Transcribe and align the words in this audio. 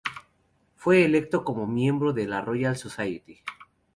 Fue 0.73 1.05
electo 1.05 1.43
como 1.43 1.67
miembro 1.67 2.11
de 2.11 2.25
la 2.25 2.41
Royal 2.41 2.75
Society. 2.75 3.41